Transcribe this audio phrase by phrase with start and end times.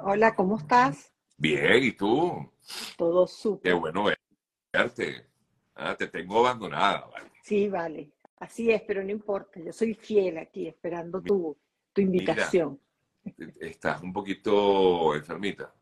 [0.00, 1.12] Hola, ¿cómo estás?
[1.36, 2.52] Bien, ¿y tú?
[2.96, 3.74] Todo Qué súper.
[3.74, 4.04] bueno
[4.72, 5.26] verte.
[5.74, 7.30] Ah, te tengo abandonada, ¿vale?
[7.42, 8.12] Sí, vale.
[8.36, 9.60] Así es, pero no importa.
[9.60, 11.56] Yo soy fiel aquí, esperando tu,
[11.92, 12.80] tu Mira, invitación.
[13.60, 15.74] estás un poquito enfermita.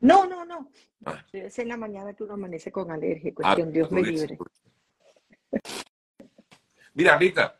[0.00, 0.70] No, no, no.
[1.06, 4.02] Ah, ser en la mañana que uno amanece con alergia, ah, cuestión, Dios tú me
[4.02, 4.38] libre.
[6.92, 7.58] Mira, Rita,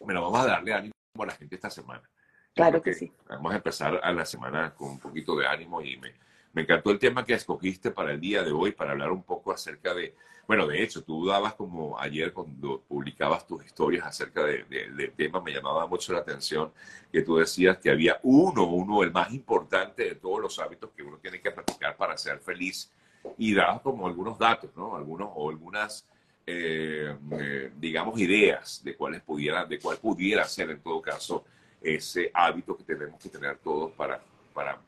[0.00, 2.08] bueno, vamos a darle ánimo a la gente esta semana.
[2.54, 3.12] Claro que sí.
[3.28, 6.12] vamos a empezar a la semana con un poquito de ánimo y me,
[6.52, 9.52] me encantó el tema que escogiste para el día de hoy, para hablar un poco
[9.52, 10.14] acerca de,
[10.46, 15.12] bueno, de hecho, tú dabas como ayer cuando publicabas tus historias acerca de- de- del
[15.12, 16.72] tema, me llamaba mucho la atención
[17.10, 21.02] que tú decías que había uno, uno, el más importante de todos los hábitos que
[21.02, 22.92] uno tiene que practicar para ser feliz
[23.38, 24.94] y dabas como algunos datos, ¿no?
[24.96, 26.06] Algunos o algunas,
[26.46, 31.44] eh, eh, digamos, ideas de cuáles pudiera, de cuál pudiera ser en todo caso
[31.84, 34.20] ese hábito que tenemos que tener todos para,
[34.52, 34.80] para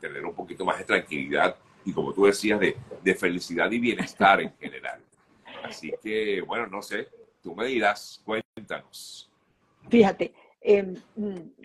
[0.00, 4.40] tener un poquito más de tranquilidad y como tú decías, de, de felicidad y bienestar
[4.40, 5.00] en general.
[5.62, 7.08] Así que, bueno, no sé,
[7.42, 9.30] tú me dirás, cuéntanos.
[9.88, 10.94] Fíjate, em,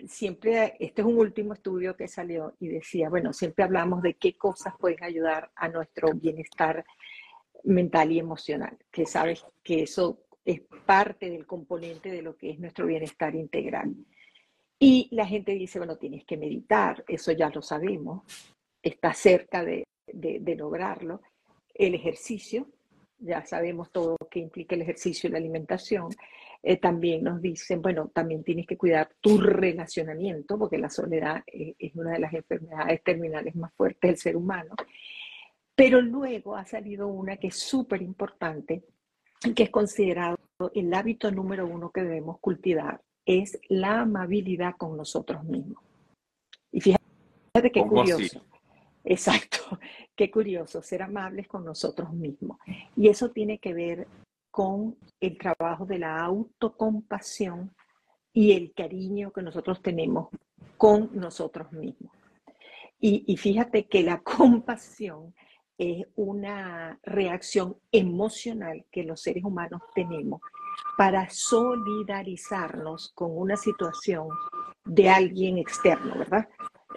[0.06, 4.34] siempre, este es un último estudio que salió y decía, bueno, siempre hablamos de qué
[4.34, 6.84] cosas pueden ayudar a nuestro bienestar
[7.64, 12.58] mental y emocional, que sabes que eso es parte del componente de lo que es
[12.58, 13.94] nuestro bienestar integral.
[14.82, 18.22] Y la gente dice, bueno, tienes que meditar, eso ya lo sabemos,
[18.82, 21.20] está cerca de, de- lograrlo.
[21.74, 22.66] El ejercicio,
[23.18, 26.08] ya sabemos todo que implica el ejercicio y la alimentación.
[26.62, 31.74] Eh, también nos dicen, bueno, también tienes que cuidar tu relacionamiento, porque la soledad eh,
[31.78, 34.74] es una de las enfermedades terminales más fuertes del ser humano.
[35.74, 38.82] Pero luego ha salido una que es súper importante,
[39.54, 40.38] que es considerado
[40.74, 43.00] el hábito número uno que debemos cultivar,
[43.30, 45.80] es la amabilidad con nosotros mismos.
[46.72, 48.44] Y fíjate qué curioso,
[49.04, 49.58] exacto,
[50.16, 52.58] qué curioso, ser amables con nosotros mismos.
[52.96, 54.08] Y eso tiene que ver
[54.50, 57.72] con el trabajo de la autocompasión
[58.32, 60.28] y el cariño que nosotros tenemos
[60.76, 62.12] con nosotros mismos.
[62.98, 65.34] Y, y fíjate que la compasión
[65.78, 70.40] es una reacción emocional que los seres humanos tenemos
[70.96, 74.28] para solidarizarnos con una situación
[74.84, 76.48] de alguien externo, ¿verdad?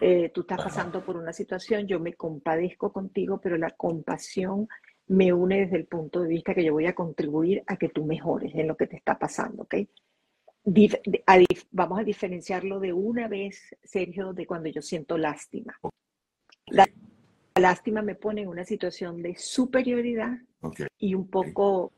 [0.02, 4.68] Eh, tú estás pasando por una situación, yo me compadezco contigo, pero la compasión
[5.08, 8.06] me une desde el punto de vista que yo voy a contribuir a que tú
[8.06, 9.76] mejores en lo que te está pasando, ¿ok?
[10.66, 11.38] Dif- a
[11.72, 15.78] vamos a diferenciarlo de una vez, Sergio, de cuando yo siento lástima.
[16.68, 21.92] La Ok, lástima me pone en una situación de superioridad ok, y un poco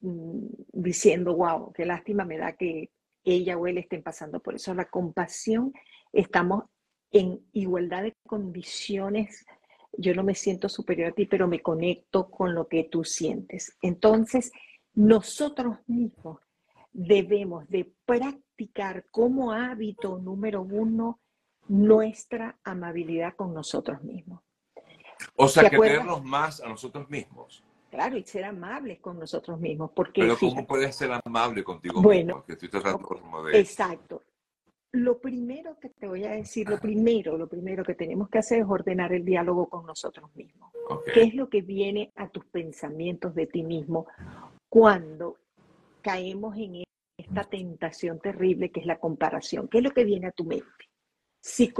[0.00, 0.46] mm,
[0.82, 2.90] diciendo, wow, qué lástima me da que
[3.24, 4.74] ella o él estén pasando por eso.
[4.74, 5.72] La compasión,
[6.12, 6.64] estamos
[7.10, 9.44] en igualdad de condiciones.
[9.92, 13.76] Yo no me siento superior a ti, pero me conecto con lo que tú sientes.
[13.82, 14.52] Entonces,
[14.94, 16.40] nosotros mismos
[16.92, 21.20] debemos de practicar como hábito número uno
[21.68, 24.40] nuestra amabilidad con nosotros mismos.
[25.36, 26.24] O ¿Te sea, que acuerdas?
[26.24, 27.62] más a nosotros mismos.
[27.90, 32.36] Claro, y ser amables con nosotros mismos, porque Pero ¿cómo puedes ser amable contigo bueno,
[32.36, 32.44] mismo?
[32.44, 33.58] Que estoy tratando como de...
[33.58, 34.22] exacto.
[34.92, 38.60] Lo primero que te voy a decir, lo primero, lo primero que tenemos que hacer
[38.60, 40.72] es ordenar el diálogo con nosotros mismos.
[41.14, 44.06] ¿Qué es lo que viene a tus pensamientos de ti mismo
[44.68, 45.36] cuando
[46.02, 46.82] caemos en
[47.16, 49.68] esta tentación terrible que es la comparación?
[49.68, 50.66] ¿Qué es lo que viene a tu mente?
[51.40, 51.74] Si Gua-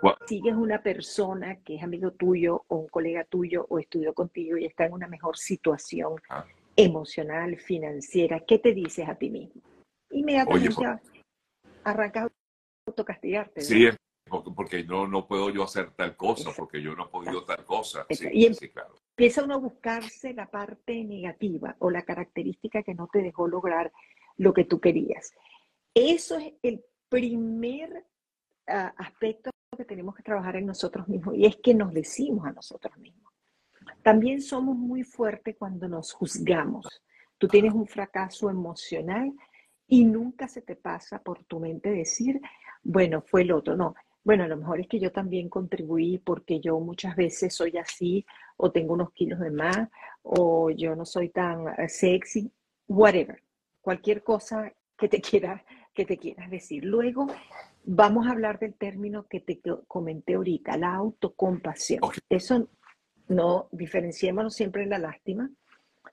[0.00, 4.64] consigues una persona que es amigo tuyo o un colega tuyo o estudió contigo y
[4.64, 6.44] está en una mejor situación ah,
[6.76, 9.60] emocional, financiera, ¿qué te dices a ti mismo?
[10.10, 11.00] Oye, Inmediatamente a-
[11.84, 12.28] arrancas a
[12.86, 13.98] autocastigarte, sí, ¿verdad?
[14.28, 17.44] porque, porque no, no puedo yo hacer tal cosa, Esa- porque yo no he podido
[17.44, 18.06] tal cosa.
[18.10, 18.94] Sí, Y sí, claro.
[19.16, 23.92] empieza uno a buscarse la parte negativa o la característica que no te dejó lograr
[24.36, 25.32] lo que tú querías.
[25.94, 28.04] Eso es el primer
[28.68, 32.52] ah, aspecto que tenemos que trabajar en nosotros mismos y es que nos decimos a
[32.52, 33.32] nosotros mismos.
[34.02, 36.86] También somos muy fuertes cuando nos juzgamos.
[37.36, 39.32] Tú tienes un fracaso emocional
[39.86, 42.40] y nunca se te pasa por tu mente decir,
[42.82, 43.76] bueno, fue el otro.
[43.76, 43.94] No,
[44.24, 48.26] bueno, a lo mejor es que yo también contribuí porque yo muchas veces soy así
[48.56, 49.88] o tengo unos kilos de más
[50.22, 52.52] o yo no soy tan eh, sexy,
[52.86, 53.42] whatever.
[53.80, 55.64] Cualquier cosa que te quiera,
[55.98, 56.84] que te quieras decir.
[56.84, 57.26] Luego
[57.84, 62.00] vamos a hablar del término que te co- comenté ahorita, la autocompasión.
[62.30, 62.68] Eso
[63.28, 65.50] no diferenciémonos siempre en la lástima,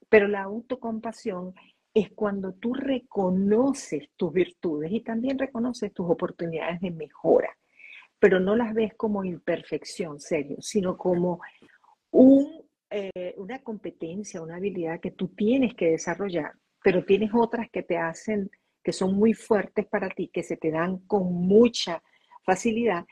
[0.10, 1.54] pero la autocompasión
[1.94, 7.50] es cuando tú reconoces tus virtudes y también reconoces tus oportunidades de mejora.
[8.20, 11.40] pero no las ves como imperfección, serio, sino como
[12.12, 12.48] un,
[12.90, 16.54] eh, una competencia, una habilidad que tú tienes que desarrollar,
[16.84, 18.50] pero tienes otras que te hacen,
[18.86, 22.04] que son muy fuertes para ti, que se te dan con mucha
[22.44, 23.04] facilidad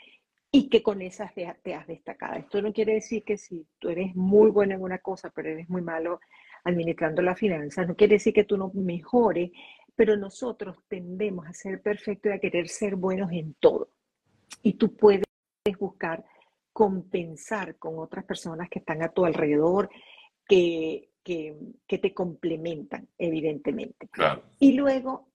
[0.52, 2.36] y que con esas te, has destacado.
[2.36, 5.68] Esto no quiere decir que si tú eres muy bueno en una cosa, pero eres
[5.68, 6.20] muy malo
[6.64, 9.50] administrando las finanzas, no quiere decir que tú no mejores,
[9.96, 13.90] pero nosotros tendemos a ser perfectos y a querer ser buenos en todo.
[14.62, 15.26] Y tú puedes
[15.80, 16.24] buscar
[16.72, 19.90] compensar con otras personas que están a tu alrededor,
[20.48, 24.08] que, que, que te complementan, evidentemente.
[24.10, 24.44] Claro.
[24.60, 25.33] Y luego,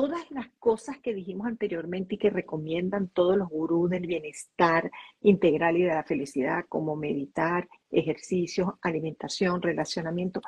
[0.00, 4.92] todas las cosas que dijimos anteriormente y que recomiendan todos los gurús del bienestar
[5.22, 10.40] integral y de la felicidad, como meditar, ejercicios, alimentación, relacionamiento,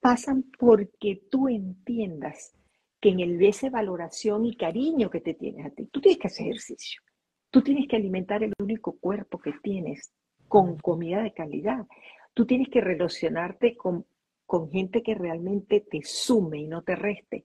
[0.00, 2.52] pasan porque tú entiendas
[3.00, 6.26] que en el ese valoración y cariño que te tienes a ti, tú tienes que
[6.26, 7.00] hacer ejercicio.
[7.50, 10.12] Tú tienes que alimentar el único cuerpo que tienes
[10.48, 11.86] con comida de calidad.
[12.34, 14.04] Tú tienes que relacionarte con,
[14.46, 17.44] con gente que realmente te sume y no te reste.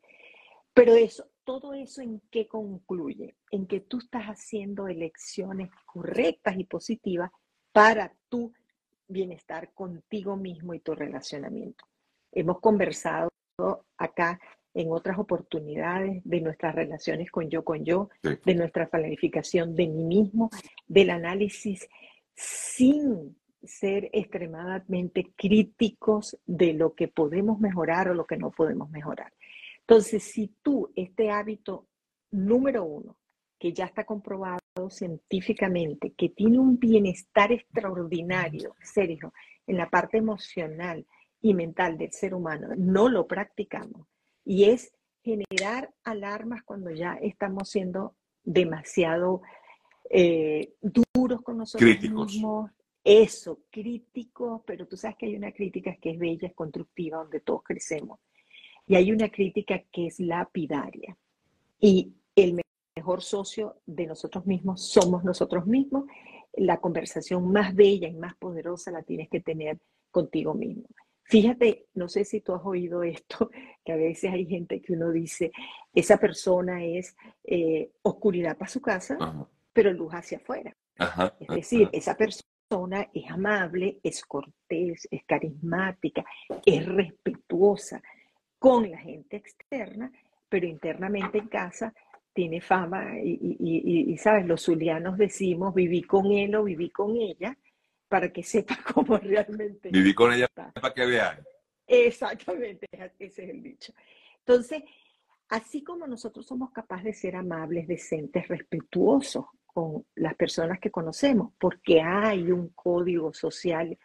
[0.73, 3.35] Pero eso, todo eso en qué concluye?
[3.51, 7.31] En que tú estás haciendo elecciones correctas y positivas
[7.71, 8.53] para tu
[9.07, 11.85] bienestar contigo mismo y tu relacionamiento.
[12.31, 13.29] Hemos conversado
[13.97, 14.39] acá
[14.73, 18.29] en otras oportunidades de nuestras relaciones con yo, con yo, Sí.
[18.45, 20.49] de nuestra planificación de mí mismo,
[20.87, 21.87] del análisis
[22.33, 29.31] sin ser extremadamente críticos de lo que podemos mejorar o lo que no podemos mejorar.
[29.91, 31.89] Entonces, si tú este hábito
[32.31, 33.17] número uno,
[33.59, 39.33] que ya está comprobado científicamente, que tiene un bienestar extraordinario, serio,
[39.67, 41.05] en la parte emocional
[41.41, 44.07] y mental del ser humano, no lo practicamos,
[44.45, 44.93] y es
[45.25, 48.15] generar alarmas cuando ya estamos siendo
[48.45, 49.41] demasiado
[50.09, 52.31] eh, duros con nosotros Críticos.
[52.31, 52.71] mismos.
[53.03, 57.41] Eso, críticos, pero tú sabes que hay una crítica que es bella, es constructiva, donde
[57.41, 58.21] todos crecemos.
[58.91, 61.17] Y hay una crítica que es lapidaria.
[61.79, 66.03] Y el me- mejor socio de nosotros mismos somos nosotros mismos.
[66.57, 69.79] La conversación más bella y más poderosa la tienes que tener
[70.11, 70.83] contigo mismo.
[71.23, 73.49] Fíjate, no sé si tú has oído esto,
[73.85, 75.53] que a veces hay gente que uno dice,
[75.95, 77.15] esa persona es
[77.45, 79.47] eh, oscuridad para su casa, Ajá.
[79.71, 80.75] pero luz hacia afuera.
[80.99, 81.33] Ajá.
[81.39, 81.91] Es decir, ajá.
[81.93, 86.25] esa persona es amable, es cortés, es carismática,
[86.65, 88.01] es respetuosa
[88.61, 90.11] con la gente externa,
[90.47, 91.91] pero internamente en casa
[92.31, 96.91] tiene fama y, y- y- y, sabes, los zulianos decimos viví con él o viví
[96.91, 97.57] con ella
[98.07, 100.71] para que sepa cómo realmente Viví con ella está.
[100.73, 101.39] para que vean.
[101.87, 102.85] Exactamente,
[103.17, 103.93] ese es el dicho.
[104.45, 104.83] Entonces,
[105.49, 111.51] así como nosotros somos capaces de ser amables, decentes, respetuosos con las personas que conocemos,
[111.59, 113.97] porque hay un código social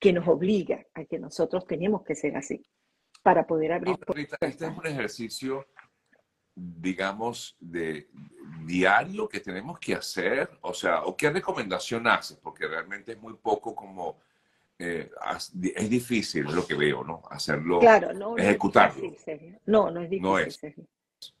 [0.00, 2.60] que nos obliga a que nosotros tenemos que ser así
[3.22, 5.66] para poder abrir Ahora, Rita, este es un ejercicio,
[6.54, 8.08] digamos, de
[8.66, 13.34] diario que tenemos que hacer, o sea, o qué recomendación haces, porque realmente es muy
[13.34, 14.18] poco como,
[14.78, 15.10] eh,
[15.74, 17.22] es difícil, es lo que veo, ¿no?
[17.30, 19.00] Hacerlo, Claro, no, no es ejecutarlo.
[19.02, 19.60] difícil, Sergio.
[19.66, 20.56] No, no es difícil, No es.
[20.56, 20.86] Sergio.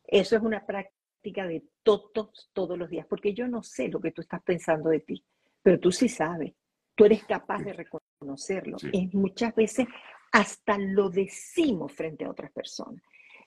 [0.06, 4.12] Eso es una práctica de todos, todos los días, porque yo no sé lo que
[4.12, 5.24] tú estás pensando de ti,
[5.62, 6.52] pero tú sí sabes.
[6.94, 7.64] Tú eres capaz Sí.
[7.64, 8.78] de reconocerlo.
[8.78, 8.90] Sí.
[8.92, 9.86] Y muchas veces
[10.32, 13.02] hasta lo decimos frente a otras personas.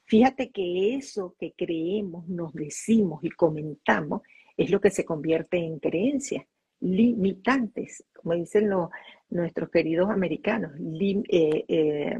[0.05, 4.21] Fíjate que eso que creemos, nos decimos y comentamos
[4.55, 6.45] es lo que se convierte en creencias
[6.79, 8.89] limitantes, como dicen los,
[9.29, 12.17] nuestros queridos americanos, lim- eh, eh,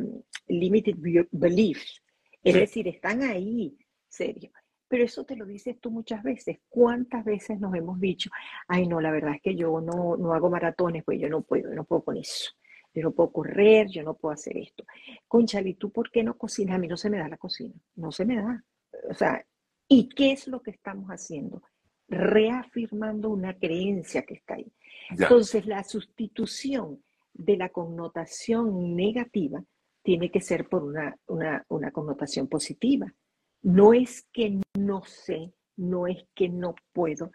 [0.48, 2.02] limited be- beliefs.
[2.44, 2.60] Es Sí.
[2.60, 4.52] decir, están ahí, serio.
[4.88, 6.60] Pero eso te lo dices tú muchas veces.
[6.70, 8.30] ¿Cuántas veces nos hemos dicho,
[8.68, 11.70] ay, no, la verdad es que yo no, no hago maratones, pues yo no puedo,
[11.70, 12.52] yo no puedo con eso.
[12.96, 14.86] Yo no puedo correr, yo no puedo hacer esto.
[15.28, 16.76] Conchale, ¿y tú por qué no cocinas?
[16.76, 18.64] A mí no se me da la cocina, no se me da.
[19.10, 19.46] O sea,
[19.90, 21.62] ¿y qué es lo que estamos haciendo?
[22.08, 24.72] Reafirmando una creencia que está ahí.
[25.18, 29.62] ya, Entonces, la sustitución de la connotación negativa
[30.02, 33.14] tiene que ser por una, una, una connotación positiva.
[33.62, 37.32] No es que no sé, no es que no puedo,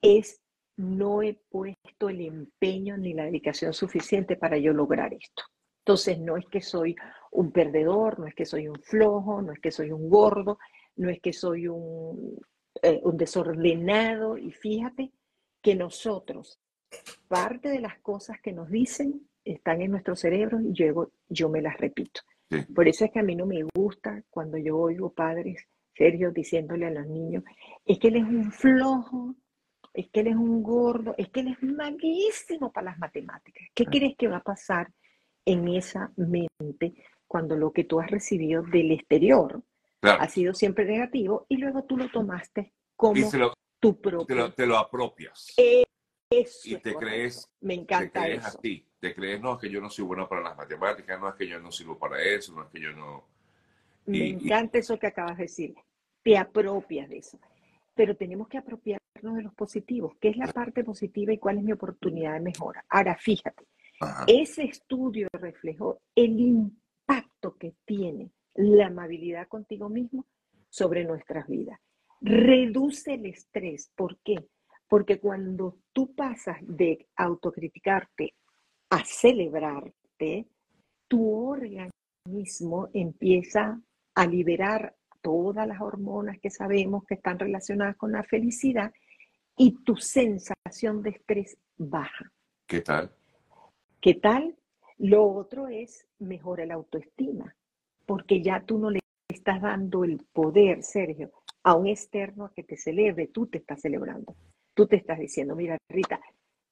[0.00, 0.40] es
[0.76, 5.44] no he puesto el empeño ni la dedicación suficiente para yo lograr esto.
[5.78, 6.96] Entonces, no es que soy
[7.30, 10.58] un perdedor, no es que soy un flojo, no es que soy un gordo,
[10.96, 12.38] no es que soy un,
[12.82, 14.36] eh, un desordenado.
[14.36, 15.12] Y fíjate
[15.62, 16.60] que nosotros,
[17.28, 21.62] parte de las cosas que nos dicen están en nuestro cerebro y yo, yo me
[21.62, 22.20] las repito.
[22.50, 22.62] sí.
[22.74, 26.86] Por eso es que a mí no me gusta cuando yo oigo padres serios diciéndole
[26.86, 27.42] a los niños,
[27.84, 29.34] es que él es un flojo,
[29.96, 33.66] es que él es un gordo, es que él es malísimo para las matemáticas.
[33.74, 34.92] ¿Qué crees que va a pasar
[35.46, 36.94] en esa mente
[37.26, 39.62] cuando lo que tú has recibido del exterior
[40.02, 43.18] ha sido siempre negativo y luego tú lo tomaste como
[43.80, 44.52] tu propio?
[44.52, 45.54] Te lo, apropias.
[45.56, 49.70] Eso y te crees, me encanta te crees a ti, te crees, no, es que
[49.70, 52.52] yo no soy bueno para las matemáticas, no es que yo no sirvo para eso,
[52.52, 53.24] no es que yo no...
[54.04, 55.74] me encanta eso que acabas de decir,
[56.22, 57.38] te apropias de eso,
[57.94, 61.64] pero tenemos que apropiarnos de los positivos, qué es la parte positiva y cuál es
[61.64, 62.84] mi oportunidad de mejora.
[62.88, 63.64] Ahora, fíjate,
[64.26, 70.26] ese estudio reflejó el impacto que tiene la amabilidad contigo mismo
[70.68, 71.78] sobre nuestras vidas.
[72.20, 74.36] Reduce el estrés, ¿por qué?
[74.88, 78.34] Porque cuando tú pasas de autocriticarte
[78.90, 80.46] a celebrarte,
[81.08, 83.80] tu organismo empieza
[84.14, 88.92] a liberar todas las hormonas que sabemos que están relacionadas con la felicidad
[89.56, 92.30] y tu sensación de estrés baja.
[92.66, 93.10] ¿Qué tal?
[94.00, 94.56] ¿Qué tal?
[94.98, 97.54] Lo otro es mejora la autoestima,
[98.04, 101.32] porque ya tú no le estás dando el poder, Sergio,
[101.62, 104.36] a un externo a que te celebre, tú te estás celebrando.
[104.74, 106.20] Tú te estás diciendo, mira, Rita,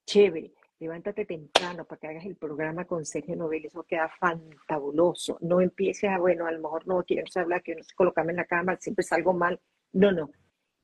[0.06, 5.38] chévere, levántate temprano para que hagas el programa con Sergio Nobel, eso queda fantabuloso.
[5.40, 8.38] No empieces a, bueno, a lo mejor no quiero hablar, que no se colocarme en
[8.38, 9.60] la cama, siempre salgo mal.
[9.92, 10.30] No, no.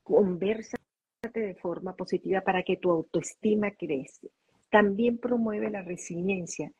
[0.03, 0.90] Conversate
[1.29, 4.29] de forma positiva para que tu autoestima crezca.
[4.71, 6.73] También promueve la resiliencia.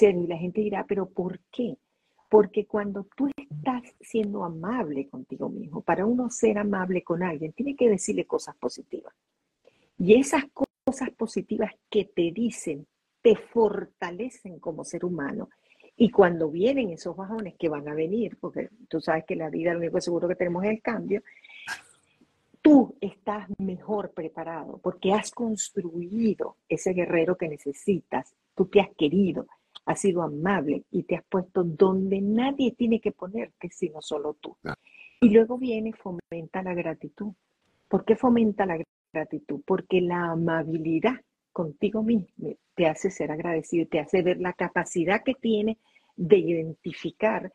[0.00, 1.76] Y la gente dirá, pero ¿por qué?
[2.28, 7.74] Porque cuando tú estás siendo amable contigo mismo, para uno ser amable con alguien, tiene
[7.74, 9.12] que decirle cosas positivas.
[9.98, 12.86] Y esas cosas positivas que te dicen
[13.20, 15.48] te fortalecen como ser humano.
[15.96, 19.72] Y cuando vienen esos bajones que van a venir, porque tú sabes que la vida
[19.72, 21.22] lo único seguro que tenemos es el cambio,
[22.68, 29.46] tú estás mejor preparado porque has construido ese guerrero que necesitas, tú te has querido,
[29.86, 34.54] has sido amable y te has puesto donde nadie tiene que ponerte sino solo tú.
[35.22, 37.32] Y luego viene, fomenta la gratitud.
[37.88, 38.78] ¿Por qué fomenta la
[39.14, 45.22] gratitud, porque la amabilidad contigo mismo te hace ser agradecido te hace ver la capacidad
[45.24, 45.78] que tiene
[46.14, 47.50] de identificar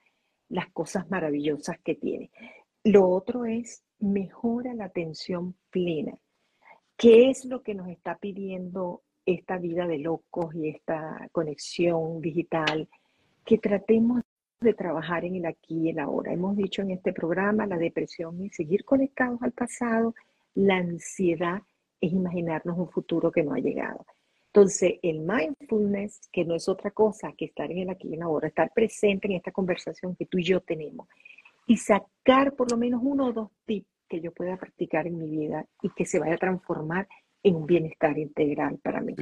[0.49, 2.31] las cosas maravillosas que tiene.
[2.85, 6.17] Lo otro es mejora la atención plena.
[6.97, 12.89] ¿Qué es lo que nos está pidiendo esta vida de locos y esta conexión digital?
[13.45, 14.21] Que tratemos
[14.59, 16.33] de trabajar en el aquí y el ahora.
[16.33, 20.13] Hemos dicho en este programa la depresión y seguir conectados al pasado
[20.53, 21.61] la ansiedad
[22.01, 24.05] es imaginarnos un futuro que no ha llegado.
[24.47, 28.23] Entonces, el mindfulness, que no es otra cosa que estar en el aquí y en
[28.23, 31.07] ahora, estar presente en esta conversación que tú y yo tenemos
[31.65, 35.29] y sacar por lo menos uno o dos tips que yo pueda practicar en mi
[35.29, 37.07] vida y que se vaya a transformar
[37.41, 39.15] en un bienestar integral para mí.